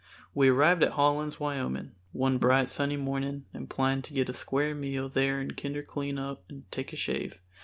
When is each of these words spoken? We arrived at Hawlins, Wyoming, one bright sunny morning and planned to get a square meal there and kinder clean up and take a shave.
We 0.33 0.47
arrived 0.49 0.81
at 0.81 0.93
Hawlins, 0.93 1.39
Wyoming, 1.39 1.91
one 2.11 2.39
bright 2.39 2.69
sunny 2.69 2.97
morning 2.97 3.45
and 3.53 3.69
planned 3.69 4.03
to 4.05 4.13
get 4.13 4.29
a 4.29 4.33
square 4.33 4.73
meal 4.73 5.07
there 5.09 5.39
and 5.39 5.55
kinder 5.55 5.83
clean 5.83 6.17
up 6.17 6.43
and 6.49 6.63
take 6.71 6.91
a 6.91 6.95
shave. 6.95 7.39